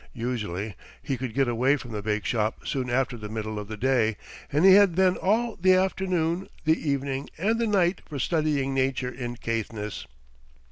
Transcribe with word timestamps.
Usually, 0.15 0.75
he 1.03 1.15
could 1.15 1.35
get 1.35 1.47
away 1.47 1.77
from 1.77 1.91
the 1.91 2.01
bake 2.01 2.25
shop 2.25 2.65
soon 2.65 2.89
after 2.89 3.17
the 3.17 3.29
middle 3.29 3.59
of 3.59 3.67
the 3.67 3.77
day, 3.77 4.17
and 4.51 4.65
he 4.65 4.73
had 4.73 4.95
then 4.95 5.15
all 5.15 5.55
the 5.57 5.75
afternoon, 5.75 6.49
the 6.65 6.89
evening, 6.89 7.29
and 7.37 7.59
the 7.59 7.67
night 7.67 8.01
for 8.07 8.17
studying 8.17 8.73
nature 8.73 9.11
in 9.11 9.35
Caithness. 9.35 10.07